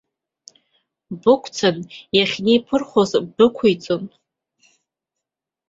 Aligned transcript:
Бықәцан 1.21 1.77
иахьынеиԥырхоз 2.17 3.11
бдәықәиҵон. 3.25 4.03